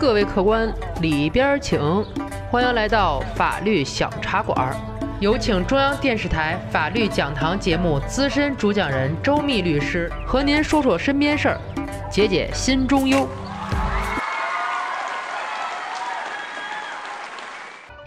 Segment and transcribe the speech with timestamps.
[0.00, 1.78] 各位客官里边请，
[2.50, 4.74] 欢迎来到法律小茶馆。
[5.20, 11.60] 有请中央电视台法律讲堂节目资深主讲人周密律师和您说说身边事儿，
[12.10, 13.28] 解解心中忧。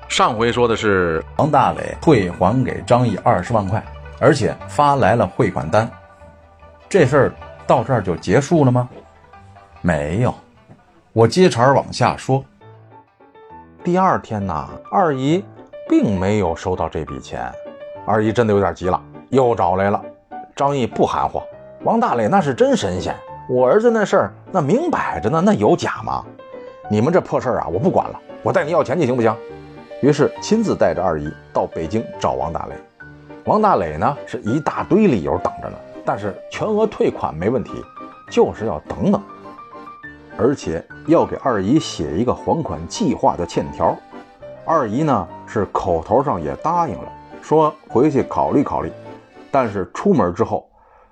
[0.10, 3.84] 上回说的是王大伟退还给张毅二十万块，
[4.20, 5.88] 而且发来了汇款单。
[6.89, 7.34] 这事儿
[7.68, 8.89] 到这儿就结束了吗？
[9.82, 10.33] 没有，
[11.16, 12.44] 我接茬儿往下说。
[13.84, 15.46] 第二天呐，二姨
[15.88, 17.54] 并没有收到这笔钱，
[18.04, 19.00] 二姨真的有点急了，
[19.30, 20.04] 又找来了。
[20.56, 21.39] 张毅不含糊，
[21.84, 23.16] 王大磊那是真神仙，
[23.48, 26.26] 我儿子那事儿那明摆着呢，那有假吗？
[26.89, 29.36] 你们这破事儿啊，我不管了，我带你要钱去行不行？
[30.02, 32.75] 于是亲自带着二姨到北京找王大磊。
[33.45, 37.72] 王大磊呢是一大堆理由等着呢，但是全额退款没问题，
[38.31, 39.22] 就是要等等，
[40.38, 43.95] 而且要给二姨写一个还款计划的欠条。
[44.66, 48.91] 二姨呢是口头上也答应了，说回去考虑考虑。
[49.52, 50.67] 但是出门之后，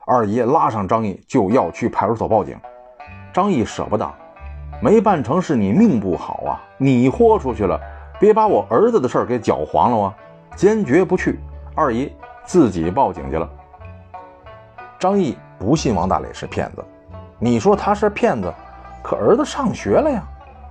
[0.05, 2.57] 二姨拉上张毅就要去派出所报警。
[3.33, 4.11] 张毅舍不得，
[4.81, 7.79] 没办成是你命不好啊，你豁出去了。
[8.19, 10.15] 别把我儿子的事儿给搅黄了啊！
[10.55, 11.39] 坚决不去。
[11.75, 12.11] 二姨
[12.45, 13.49] 自己报警去了。
[14.99, 16.85] 张毅不信王大磊是骗子，
[17.39, 18.53] 你说他是骗子，
[19.03, 20.23] 可儿子上学了呀。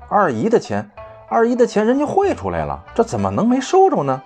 [0.09, 0.89] 二姨的钱，
[1.29, 4.21] 二姨的钱人家汇出来了，这怎么能没收着呢？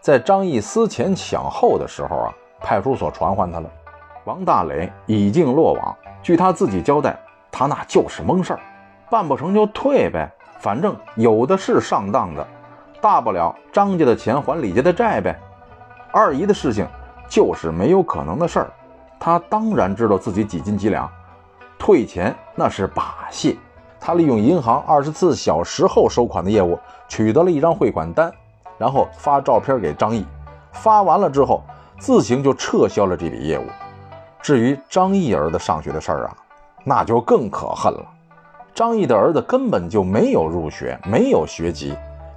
[0.00, 3.70] 在张毅思前想后的时候啊，派出所传唤他了。
[4.24, 7.18] 王大磊已经落网，据他自己交代，
[7.50, 8.60] 他那就是蒙事儿，
[9.10, 10.30] 办不成就退呗。
[10.58, 12.46] 反正有的是上当的，
[13.00, 15.38] 大不了张家的钱还李家的债呗。
[16.12, 16.86] 二姨的事情
[17.28, 18.70] 就是没有可能的事儿，
[19.18, 21.10] 他当然知道自己几斤几两，
[21.80, 23.58] 退钱那是把戏。
[23.98, 26.78] 他利用银行二十四小时后收款的业务，
[27.08, 28.30] 取得了一张汇款单，
[28.78, 30.24] 然后发照片给张毅，
[30.72, 31.62] 发完了之后
[31.98, 33.64] 自行就撤销了这笔业务。
[34.42, 36.36] 至于张毅儿子上学的事儿啊，
[36.84, 38.06] 那就更可恨了。
[38.74, 41.94] 张毅的儿子根本就没有入学，没有学籍，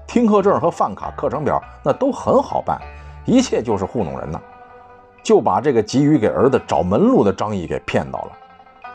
[0.08, 2.78] 听课证和饭卡、课程表那都很好办，
[3.26, 4.42] 一切就是糊弄人呢，
[5.22, 8.32] 就把这个急于给儿子找门路的张毅给骗到了。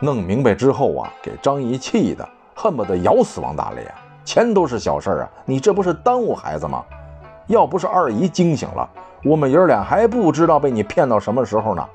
[0.01, 3.95] 弄明白之后啊，给张姨气的恨不得咬死王大磊啊！
[4.25, 6.85] 钱都是小事啊，你这不是耽误孩子吗？
[7.47, 8.89] 要不是二姨惊醒了，
[9.25, 11.89] 我们爷俩还不知道被你骗到什么时候呢。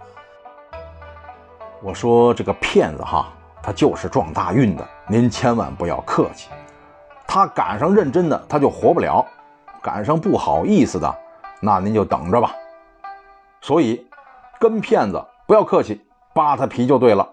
[1.81, 3.27] 我说这个骗子哈。
[3.65, 6.49] 他就是撞大运的，您千万不要客气。
[7.25, 9.25] 他赶上认真的，他就活不了；
[9.81, 11.15] 赶上不好意思的，
[11.61, 12.53] 那您就等着吧。
[13.61, 14.05] 所以，
[14.59, 16.01] 跟骗子不要客气，
[16.33, 17.25] 扒他皮就对了。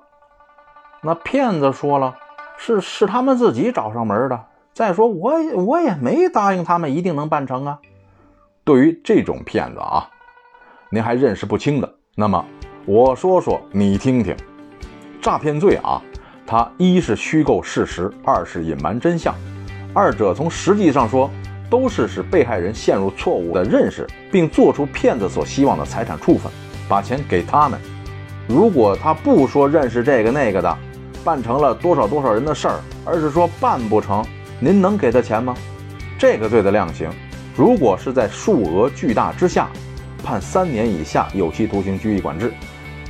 [1.03, 2.15] 那骗子说了，
[2.59, 4.39] 是是他们自己找上门的。
[4.73, 5.33] 再说，我
[5.65, 7.79] 我也没答应他们一定能办成啊。
[8.65, 10.09] 对于这种骗子啊，
[10.91, 12.45] 您还认识不清的，那么
[12.85, 14.37] 我说说你听听，
[15.21, 16.01] 诈骗罪啊。
[16.47, 19.33] 他一是虚构事实，二是隐瞒真相，
[19.95, 21.31] 二者从实际上说，
[21.71, 26.51] 都是使被害人陷入错误的认识，并做出骗子所希望的财产处分，
[26.89, 27.81] 把钱给他们。
[28.49, 30.79] 如果他不说认识这个那个的，
[31.25, 34.25] 办成了多少多少人的事儿，而是说办不成，
[34.59, 35.55] 您能给他钱吗？
[36.19, 37.11] 这个罪的量刑，
[37.57, 39.69] 如果是在数额巨大之下，
[40.23, 42.49] 判三年以下有期徒刑、拘役、管制；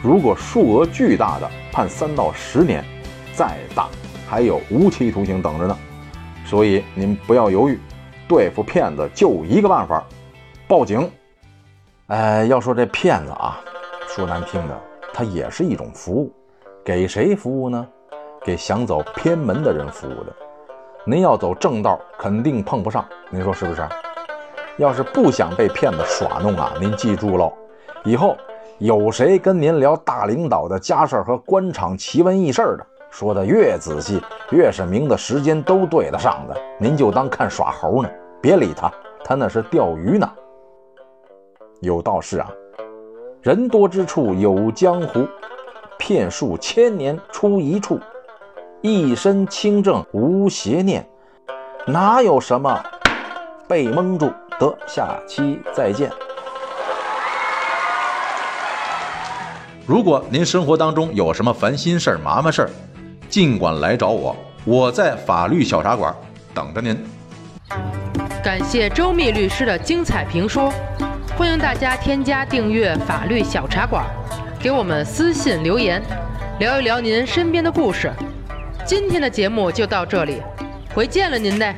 [0.02, 2.84] 如果数额巨大的，判三到十年。
[3.32, 3.88] 再大，
[4.28, 5.78] 还有无期徒刑等着呢，
[6.44, 7.78] 所以您不要犹豫，
[8.28, 10.04] 对付骗子就一个办法，
[10.68, 11.10] 报警。
[12.08, 13.60] 哎，要说这骗子啊，
[14.08, 14.78] 说难听的，
[15.14, 16.30] 他也是一种服务，
[16.84, 17.86] 给谁服务呢？
[18.44, 20.32] 给想走偏门的人服务的。
[21.04, 23.82] 您要走正道，肯定碰不上，您说是不是？
[24.76, 27.52] 要是不想被骗子耍弄啊，您记住喽，
[28.04, 28.36] 以后
[28.78, 32.86] 有谁跟您聊大领导的家事和官场奇闻异事的？
[33.10, 34.22] 说的越仔细，
[34.52, 38.08] 越是明的时间都对得上的，您就当看耍猴呢，
[38.40, 38.90] 别理他，
[39.24, 40.30] 他那是钓鱼呢。
[41.80, 42.48] 有道是啊，
[43.42, 45.26] 人多之处有江湖，
[45.98, 47.98] 骗术千年出一处，
[48.82, 51.06] 一身清正无邪念，
[51.86, 52.82] 哪有什么
[53.68, 54.32] 被蒙住？
[54.58, 56.10] 得，下期再见。
[59.86, 62.70] 如果您生活当中有什么烦心事儿、麻烦事儿，
[63.28, 64.34] 尽管来找我，
[64.64, 66.14] 我在法律小茶馆
[66.54, 66.96] 等着您。
[68.42, 70.72] 感谢周密律师的精彩评说，
[71.36, 74.06] 欢迎大家添加订阅法律小茶馆，
[74.58, 76.02] 给我们私信留言，
[76.58, 78.10] 聊一聊您身边的故事。
[78.90, 80.42] 今天的节目就到这里，
[80.92, 81.76] 回见了您嘞。